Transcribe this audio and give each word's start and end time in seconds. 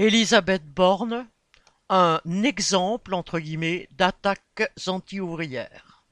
Elisabeth 0.00 0.64
Borne, 0.64 1.28
un 1.88 2.20
exemple 2.44 3.14
entre 3.14 3.40
guillemets 3.40 3.88
d'attaques 3.90 4.72
anti-ouvrières. 4.86 6.04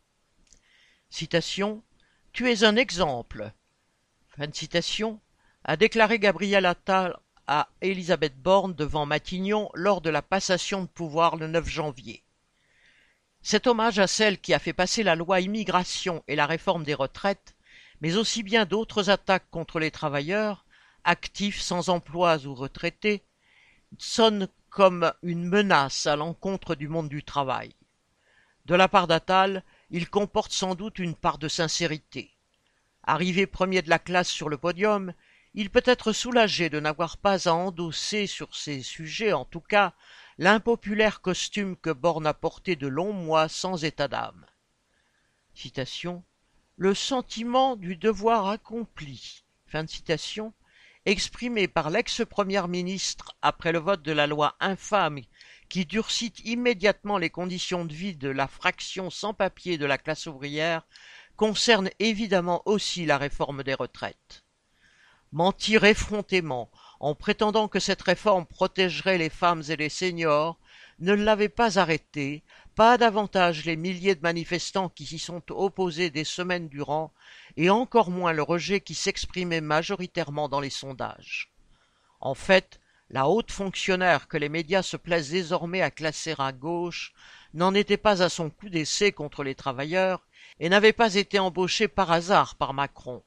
Citation 1.08 1.84
Tu 2.32 2.50
es 2.50 2.64
un 2.64 2.74
exemple. 2.74 3.52
Fin 4.36 4.48
de 4.48 4.54
citation 4.56 5.20
a 5.62 5.76
déclaré 5.76 6.18
Gabriel 6.18 6.66
Attal 6.66 7.16
à 7.46 7.68
Elisabeth 7.80 8.36
Borne 8.36 8.74
devant 8.74 9.06
Matignon 9.06 9.70
lors 9.72 10.00
de 10.00 10.10
la 10.10 10.20
passation 10.20 10.82
de 10.82 10.88
pouvoir 10.88 11.36
le 11.36 11.46
9 11.46 11.68
janvier. 11.68 12.24
Cet 13.40 13.68
hommage 13.68 14.00
à 14.00 14.08
celle 14.08 14.40
qui 14.40 14.52
a 14.52 14.58
fait 14.58 14.72
passer 14.72 15.04
la 15.04 15.14
loi 15.14 15.38
immigration 15.38 16.24
et 16.26 16.34
la 16.34 16.46
réforme 16.46 16.82
des 16.82 16.94
retraites, 16.94 17.54
mais 18.00 18.16
aussi 18.16 18.42
bien 18.42 18.64
d'autres 18.64 19.10
attaques 19.10 19.48
contre 19.52 19.78
les 19.78 19.92
travailleurs, 19.92 20.64
actifs, 21.04 21.60
sans 21.60 21.88
emploi 21.88 22.46
ou 22.46 22.54
retraités, 22.56 23.22
sonne 24.02 24.48
comme 24.70 25.12
une 25.22 25.46
menace 25.46 26.06
à 26.06 26.16
l'encontre 26.16 26.74
du 26.74 26.88
monde 26.88 27.08
du 27.08 27.22
travail. 27.22 27.74
De 28.66 28.74
la 28.74 28.88
part 28.88 29.06
d'Attal, 29.06 29.62
il 29.90 30.10
comporte 30.10 30.52
sans 30.52 30.74
doute 30.74 30.98
une 30.98 31.14
part 31.14 31.38
de 31.38 31.48
sincérité. 31.48 32.32
Arrivé 33.04 33.46
premier 33.46 33.82
de 33.82 33.90
la 33.90 33.98
classe 33.98 34.28
sur 34.28 34.48
le 34.48 34.58
podium, 34.58 35.12
il 35.54 35.70
peut 35.70 35.82
être 35.86 36.12
soulagé 36.12 36.68
de 36.68 36.80
n'avoir 36.80 37.16
pas 37.16 37.48
à 37.48 37.52
endosser 37.52 38.26
sur 38.26 38.54
ces 38.54 38.82
sujets, 38.82 39.32
en 39.32 39.44
tout 39.44 39.60
cas, 39.60 39.94
l'impopulaire 40.36 41.20
costume 41.20 41.76
que 41.76 41.90
Borne 41.90 42.26
a 42.26 42.34
porté 42.34 42.76
de 42.76 42.88
longs 42.88 43.14
mois 43.14 43.48
sans 43.48 43.84
état 43.84 44.08
d'âme. 44.08 44.44
Citation 45.54 46.22
Le 46.76 46.92
sentiment 46.94 47.76
du 47.76 47.96
devoir 47.96 48.48
accompli. 48.48 49.44
Fin 49.66 49.84
de 49.84 49.88
citation 49.88 50.52
exprimé 51.06 51.68
par 51.68 51.88
l'ex-première 51.88 52.66
ministre 52.66 53.36
après 53.40 53.70
le 53.70 53.78
vote 53.78 54.02
de 54.02 54.10
la 54.12 54.26
loi 54.26 54.56
infâme 54.58 55.20
qui 55.68 55.86
durcit 55.86 56.32
immédiatement 56.44 57.16
les 57.16 57.30
conditions 57.30 57.84
de 57.84 57.94
vie 57.94 58.16
de 58.16 58.28
la 58.28 58.48
fraction 58.48 59.08
sans 59.08 59.32
papier 59.32 59.78
de 59.78 59.86
la 59.86 59.98
classe 59.98 60.26
ouvrière, 60.26 60.82
concerne 61.36 61.90
évidemment 62.00 62.62
aussi 62.66 63.06
la 63.06 63.18
réforme 63.18 63.62
des 63.62 63.74
retraites. 63.74 64.44
Mentir 65.32 65.84
effrontément 65.84 66.70
en 66.98 67.14
prétendant 67.14 67.68
que 67.68 67.80
cette 67.80 68.02
réforme 68.02 68.46
protégerait 68.46 69.18
les 69.18 69.28
femmes 69.28 69.62
et 69.68 69.76
les 69.76 69.88
seniors 69.88 70.58
ne 70.98 71.12
l'avait 71.12 71.48
pas 71.48 71.78
arrêté, 71.78 72.42
pas 72.76 72.98
davantage 72.98 73.64
les 73.64 73.74
milliers 73.74 74.14
de 74.14 74.20
manifestants 74.20 74.90
qui 74.90 75.06
s'y 75.06 75.18
sont 75.18 75.42
opposés 75.48 76.10
des 76.10 76.24
semaines 76.24 76.68
durant, 76.68 77.10
et 77.56 77.70
encore 77.70 78.10
moins 78.10 78.34
le 78.34 78.42
rejet 78.42 78.80
qui 78.82 78.94
s'exprimait 78.94 79.62
majoritairement 79.62 80.50
dans 80.50 80.60
les 80.60 80.70
sondages. 80.70 81.50
En 82.20 82.34
fait, 82.34 82.78
la 83.08 83.28
haute 83.28 83.50
fonctionnaire 83.50 84.28
que 84.28 84.36
les 84.36 84.50
médias 84.50 84.82
se 84.82 84.98
plaisent 84.98 85.30
désormais 85.30 85.80
à 85.80 85.90
classer 85.90 86.34
à 86.38 86.52
gauche 86.52 87.14
n'en 87.54 87.72
était 87.72 87.96
pas 87.96 88.22
à 88.22 88.28
son 88.28 88.50
coup 88.50 88.68
d'essai 88.68 89.10
contre 89.10 89.42
les 89.42 89.54
travailleurs 89.54 90.26
et 90.60 90.68
n'avait 90.68 90.92
pas 90.92 91.14
été 91.14 91.38
embauchée 91.38 91.88
par 91.88 92.12
hasard 92.12 92.56
par 92.56 92.74
Macron. 92.74 93.22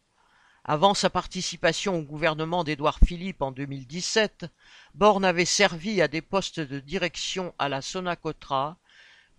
Avant 0.64 0.94
sa 0.94 1.10
participation 1.10 1.96
au 1.96 2.04
gouvernement 2.04 2.64
d'Édouard 2.64 3.00
Philippe 3.04 3.42
en 3.42 3.52
2017, 3.52 4.46
Borne 4.94 5.26
avait 5.26 5.46
servi 5.46 6.04
à 6.04 6.08
des 6.08 6.22
postes 6.22 6.60
de 6.60 6.80
direction 6.80 7.56
à 7.58 7.68
la 7.68 7.82
Sonacotra, 7.82 8.78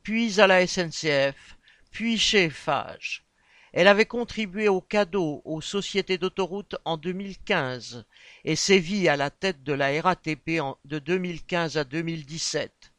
puis 0.02 0.40
à 0.40 0.46
la 0.46 0.66
SNCF, 0.66 1.56
puis 1.90 2.18
chez 2.18 2.44
Eiffage. 2.44 3.24
Elle 3.72 3.86
avait 3.86 4.06
contribué 4.06 4.68
au 4.68 4.80
cadeau 4.80 5.42
aux 5.44 5.60
sociétés 5.60 6.18
d'autoroutes 6.18 6.76
en 6.84 6.96
2015 6.96 8.04
et 8.44 8.56
sévit 8.56 9.08
à 9.08 9.16
la 9.16 9.30
tête 9.30 9.62
de 9.62 9.72
la 9.72 10.00
RATP 10.02 10.60
de 10.84 10.98
2015 10.98 11.76
à 11.76 11.84
2017. 11.84 12.92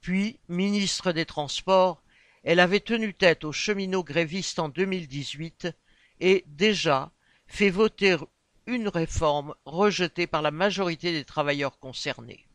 Puis, 0.00 0.38
ministre 0.48 1.12
des 1.12 1.26
Transports, 1.26 2.02
elle 2.42 2.60
avait 2.60 2.80
tenu 2.80 3.12
tête 3.12 3.44
aux 3.44 3.52
cheminots 3.52 4.04
grévistes 4.04 4.58
en 4.58 4.70
2018 4.70 5.68
et, 6.20 6.44
déjà, 6.46 7.10
fait 7.46 7.68
voter 7.68 8.16
une 8.66 8.88
réforme 8.88 9.54
rejetée 9.66 10.26
par 10.26 10.40
la 10.40 10.50
majorité 10.50 11.12
des 11.12 11.24
travailleurs 11.24 11.78
concernés. 11.78 12.46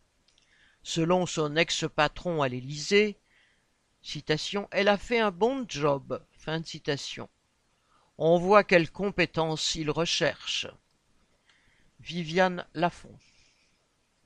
Selon 0.82 1.28
son 1.28 1.56
ex-patron 1.56 2.42
à 2.42 2.48
l'Élysée, 2.48 3.18
elle 4.72 4.88
a 4.88 4.98
fait 4.98 5.20
un 5.20 5.32
bon 5.32 5.66
job. 5.68 6.24
Fin 6.38 6.60
de 6.60 6.66
citation. 6.66 7.28
On 8.18 8.38
voit 8.38 8.64
quelles 8.64 8.92
compétences 8.92 9.76
il 9.76 9.90
recherche. 9.90 10.68
Viviane 12.00 12.66
Lafont. 12.74 13.18